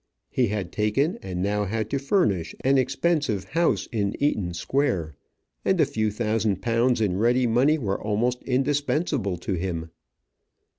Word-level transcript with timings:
He 0.31 0.47
had 0.47 0.71
taken 0.71 1.19
and 1.21 1.43
now 1.43 1.65
had 1.65 1.87
to 1.91 1.99
furnish 1.99 2.55
an 2.61 2.79
expensive 2.79 3.43
house 3.43 3.85
in 3.91 4.15
Eaton 4.19 4.55
Square, 4.55 5.15
and 5.63 5.79
a 5.79 5.85
few 5.85 6.09
thousand 6.09 6.59
pounds 6.63 6.99
in 7.01 7.17
ready 7.17 7.45
money 7.45 7.77
were 7.77 8.01
almost 8.01 8.41
indispensable 8.41 9.37
to 9.37 9.53
him. 9.53 9.91